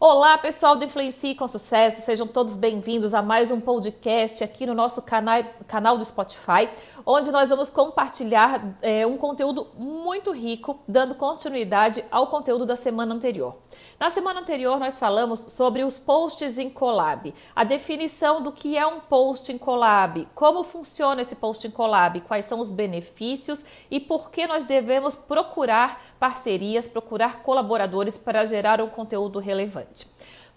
[0.00, 4.72] Olá, pessoal do Influencie com Sucesso, sejam todos bem-vindos a mais um podcast aqui no
[4.72, 6.70] nosso canal, canal do Spotify,
[7.04, 13.12] onde nós vamos compartilhar é, um conteúdo muito rico, dando continuidade ao conteúdo da semana
[13.12, 13.56] anterior.
[13.98, 18.86] Na semana anterior, nós falamos sobre os posts em collab, a definição do que é
[18.86, 23.98] um post em collab, como funciona esse post em collab, quais são os benefícios e
[23.98, 29.97] por que nós devemos procurar parcerias, procurar colaboradores para gerar um conteúdo relevante.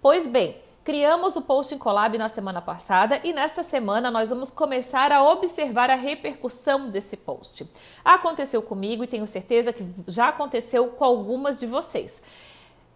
[0.01, 4.49] Pois bem, Criamos o Post em Collab na semana passada e nesta semana nós vamos
[4.49, 7.67] começar a observar a repercussão desse post.
[8.03, 12.23] Aconteceu comigo e tenho certeza que já aconteceu com algumas de vocês.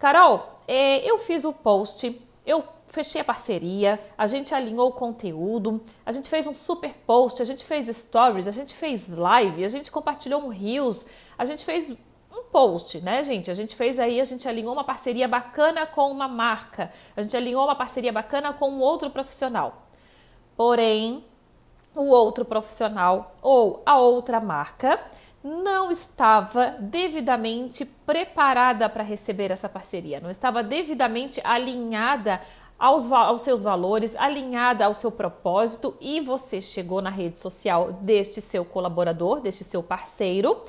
[0.00, 5.80] Carol, é, eu fiz o post, eu fechei a parceria, a gente alinhou o conteúdo,
[6.04, 9.68] a gente fez um super post, a gente fez stories, a gente fez live, a
[9.68, 11.06] gente compartilhou um Reels,
[11.38, 11.96] a gente fez
[12.56, 13.50] post, né, gente?
[13.50, 17.36] A gente fez aí, a gente alinhou uma parceria bacana com uma marca, a gente
[17.36, 19.82] alinhou uma parceria bacana com um outro profissional.
[20.56, 21.22] Porém,
[21.94, 24.98] o outro profissional ou a outra marca
[25.44, 32.40] não estava devidamente preparada para receber essa parceria, não estava devidamente alinhada
[32.78, 38.40] aos, aos, seus valores, alinhada ao seu propósito e você chegou na rede social deste
[38.40, 40.64] seu colaborador, deste seu parceiro,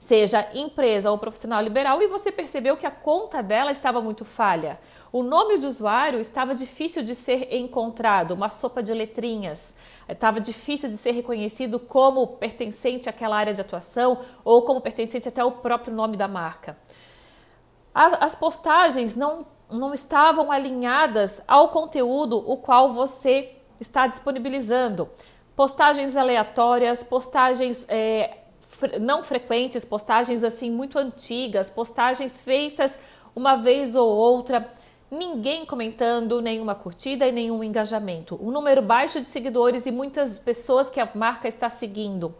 [0.00, 4.80] seja empresa ou profissional liberal, e você percebeu que a conta dela estava muito falha.
[5.12, 9.74] O nome de usuário estava difícil de ser encontrado, uma sopa de letrinhas.
[10.08, 15.42] Estava difícil de ser reconhecido como pertencente àquela área de atuação ou como pertencente até
[15.42, 16.78] ao próprio nome da marca.
[17.94, 25.10] As postagens não, não estavam alinhadas ao conteúdo o qual você está disponibilizando.
[25.54, 28.38] Postagens aleatórias, postagens é,
[29.00, 32.96] não frequentes, postagens assim muito antigas, postagens feitas
[33.34, 34.70] uma vez ou outra
[35.10, 38.38] ninguém comentando, nenhuma curtida e nenhum engajamento.
[38.40, 42.34] Um número baixo de seguidores e muitas pessoas que a marca está seguindo.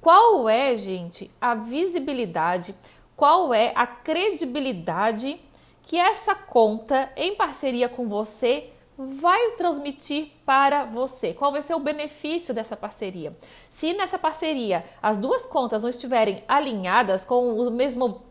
[0.00, 2.74] Qual é, gente, a visibilidade,
[3.16, 5.38] qual é a credibilidade
[5.82, 11.32] que essa conta, em parceria com você, vai transmitir para você?
[11.32, 13.36] Qual vai ser o benefício dessa parceria?
[13.68, 18.22] Se nessa parceria as duas contas não estiverem alinhadas com o mesmo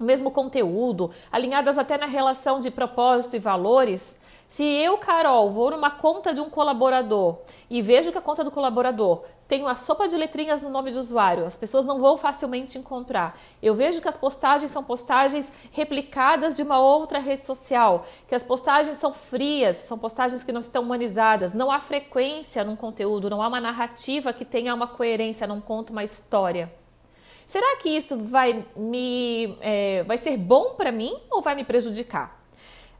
[0.00, 4.18] o mesmo conteúdo, alinhadas até na relação de propósito e valores.
[4.48, 7.38] Se eu, Carol, vou numa conta de um colaborador
[7.68, 10.98] e vejo que a conta do colaborador tem uma sopa de letrinhas no nome de
[10.98, 13.38] usuário, as pessoas não vão facilmente encontrar.
[13.62, 18.42] Eu vejo que as postagens são postagens replicadas de uma outra rede social, que as
[18.42, 23.42] postagens são frias, são postagens que não estão humanizadas, não há frequência num conteúdo, não
[23.42, 26.79] há uma narrativa que tenha uma coerência, não conta uma história.
[27.50, 32.40] Será que isso vai me é, vai ser bom para mim ou vai me prejudicar?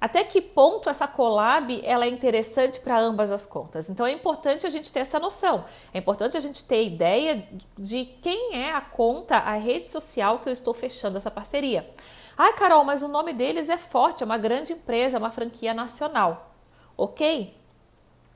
[0.00, 3.88] Até que ponto essa collab ela é interessante para ambas as contas?
[3.88, 5.64] Então é importante a gente ter essa noção.
[5.94, 10.48] É importante a gente ter ideia de quem é a conta, a rede social que
[10.48, 11.88] eu estou fechando essa parceria.
[12.36, 15.72] Ai, Carol, mas o nome deles é forte, é uma grande empresa, é uma franquia
[15.72, 16.56] nacional.
[16.96, 17.56] Ok?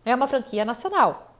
[0.05, 1.34] É uma franquia nacional.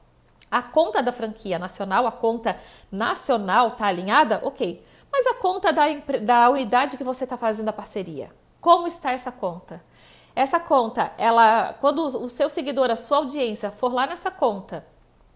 [0.49, 2.57] A conta da franquia nacional, a conta
[2.91, 4.39] nacional está alinhada?
[4.43, 4.83] Ok.
[5.11, 5.83] Mas a conta da,
[6.21, 8.29] da unidade que você está fazendo a parceria,
[8.59, 9.81] como está essa conta?
[10.35, 14.85] Essa conta, ela, quando o seu seguidor, a sua audiência for lá nessa conta,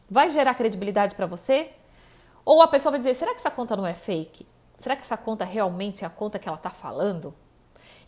[0.09, 1.71] vai gerar credibilidade para você?
[2.43, 4.45] Ou a pessoa vai dizer: será que essa conta não é fake?
[4.77, 7.33] Será que essa conta realmente é a conta que ela está falando?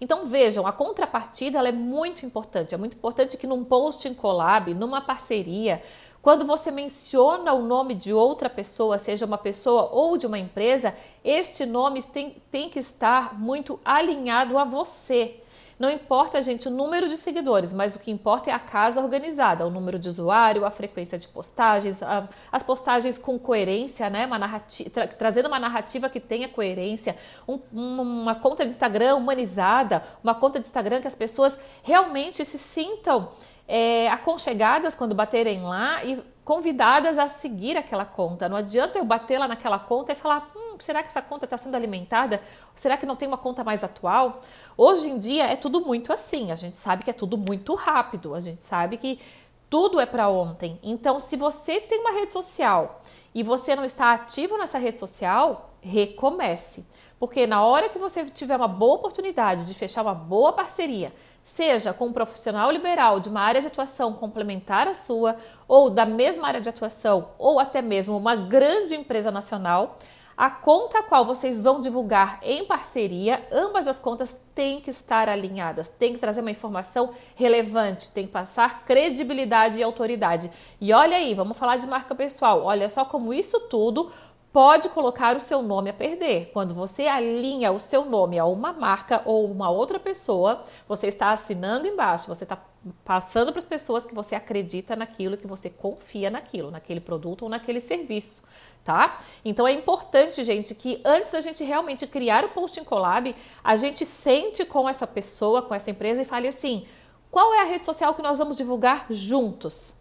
[0.02, 2.74] Então vejam, a contrapartida é muito importante.
[2.74, 5.84] É muito importante que num post em collab, numa parceria,
[6.22, 10.94] quando você menciona o nome de outra pessoa, seja uma pessoa ou de uma empresa,
[11.24, 15.42] este nome tem, tem que estar muito alinhado a você.
[15.82, 19.66] Não importa, gente, o número de seguidores, mas o que importa é a casa organizada,
[19.66, 24.28] o número de usuário, a frequência de postagens, a, as postagens com coerência, né?
[24.28, 27.18] Uma narrativa, tra, trazendo uma narrativa que tenha coerência,
[27.48, 32.60] um, uma conta de Instagram humanizada, uma conta de Instagram que as pessoas realmente se
[32.60, 33.30] sintam
[33.74, 38.50] é, aconchegadas quando baterem lá e convidadas a seguir aquela conta.
[38.50, 41.58] Não adianta eu bater lá naquela conta e falar: hum, será que essa conta está
[41.58, 42.42] sendo alimentada?
[42.76, 44.42] Será que não tem uma conta mais atual?
[44.76, 46.52] Hoje em dia é tudo muito assim.
[46.52, 48.36] A gente sabe que é tudo muito rápido.
[48.36, 49.22] A gente sabe que
[49.70, 50.78] tudo é para ontem.
[50.84, 53.02] Então, se você tem uma rede social
[53.34, 56.86] e você não está ativo nessa rede social, recomece.
[57.22, 61.14] Porque na hora que você tiver uma boa oportunidade de fechar uma boa parceria,
[61.44, 65.36] seja com um profissional liberal de uma área de atuação complementar à sua,
[65.68, 70.00] ou da mesma área de atuação, ou até mesmo uma grande empresa nacional,
[70.38, 75.30] A conta a qual vocês vão divulgar em parceria, ambas as contas têm que estar
[75.30, 80.50] alinhadas, tem que trazer uma informação relevante, tem que passar credibilidade e autoridade.
[80.80, 82.64] E olha aí, vamos falar de marca pessoal.
[82.64, 84.12] Olha só como isso tudo
[84.52, 86.52] pode colocar o seu nome a perder.
[86.52, 91.32] Quando você alinha o seu nome a uma marca ou uma outra pessoa, você está
[91.32, 92.58] assinando embaixo, você está
[93.06, 97.50] passando para as pessoas que você acredita naquilo, que você confia naquilo, naquele produto ou
[97.50, 98.42] naquele serviço
[98.84, 99.20] tá?
[99.46, 104.06] Então é importante, gente, que antes da gente realmente criar o Posting Collab, a gente
[104.06, 106.88] sente com essa pessoa, com essa empresa e fale assim:
[107.30, 109.96] qual é a rede social que nós vamos divulgar juntos?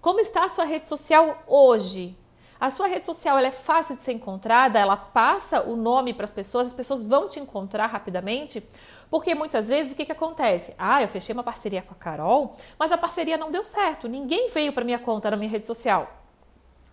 [0.00, 2.16] Como está a sua rede social hoje?
[2.60, 6.32] A sua rede social é fácil de ser encontrada, ela passa o nome para as
[6.32, 8.60] pessoas, as pessoas vão te encontrar rapidamente,
[9.08, 10.74] porque muitas vezes o que, que acontece?
[10.76, 14.50] Ah, eu fechei uma parceria com a Carol, mas a parceria não deu certo, ninguém
[14.50, 16.12] veio para minha conta na minha rede social.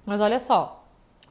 [0.05, 0.85] Mas olha só,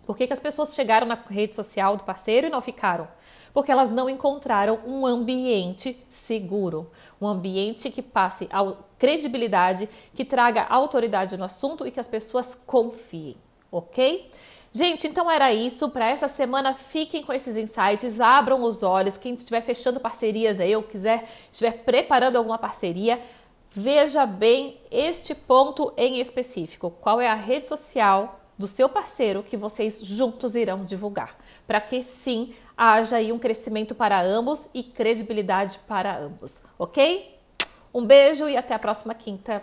[0.04, 3.06] por que, que as pessoas chegaram na rede social do parceiro e não ficaram?
[3.52, 6.90] Porque elas não encontraram um ambiente seguro,
[7.20, 12.56] um ambiente que passe a credibilidade, que traga autoridade no assunto e que as pessoas
[12.56, 13.36] confiem,
[13.76, 14.30] ok?
[14.72, 15.88] Gente, então era isso.
[15.90, 19.16] Para essa semana, fiquem com esses insights, abram os olhos.
[19.16, 23.20] Quem estiver fechando parcerias aí ou quiser, estiver preparando alguma parceria,
[23.70, 26.90] veja bem este ponto em específico.
[27.00, 31.36] Qual é a rede social do seu parceiro que vocês juntos irão divulgar,
[31.66, 37.38] para que sim haja aí um crescimento para ambos e credibilidade para ambos, ok?
[37.92, 39.62] Um beijo e até a próxima quinta.